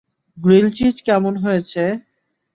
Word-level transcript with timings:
Grilled 0.37 0.73
cheese 0.77 0.95
কেমন 1.07 1.33
হয়েছে? 1.43 1.83